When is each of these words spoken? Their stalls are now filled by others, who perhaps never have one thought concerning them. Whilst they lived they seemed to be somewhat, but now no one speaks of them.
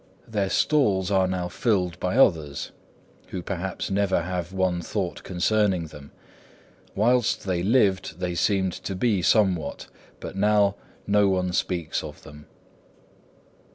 Their 0.27 0.49
stalls 0.49 1.11
are 1.11 1.27
now 1.27 1.47
filled 1.47 1.99
by 1.99 2.17
others, 2.17 2.71
who 3.27 3.43
perhaps 3.43 3.91
never 3.91 4.23
have 4.23 4.51
one 4.51 4.81
thought 4.81 5.21
concerning 5.21 5.85
them. 5.89 6.09
Whilst 6.95 7.45
they 7.45 7.61
lived 7.61 8.17
they 8.17 8.33
seemed 8.33 8.73
to 8.81 8.95
be 8.95 9.21
somewhat, 9.21 9.85
but 10.19 10.35
now 10.35 10.75
no 11.05 11.29
one 11.29 11.53
speaks 11.53 12.03
of 12.03 12.23
them. 12.23 12.47